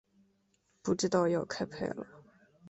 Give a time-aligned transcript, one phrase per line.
[0.81, 2.07] 不知道要开拍了